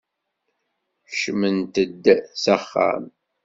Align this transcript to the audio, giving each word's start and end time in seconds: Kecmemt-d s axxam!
Kecmemt-d 1.07 2.03
s 2.41 2.43
axxam! 2.55 3.05